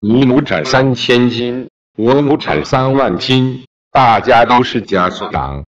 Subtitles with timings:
[0.00, 5.28] 你亩产三千斤，我亩产三万斤，大家都是家属。
[5.32, 5.64] 长，